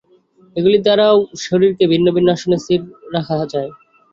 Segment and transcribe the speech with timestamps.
[0.55, 2.81] এগুলির দ্বারাও শরীরকে ভিন্ন ভিন্ন আসনে স্থির
[3.15, 3.69] রাখা যায়।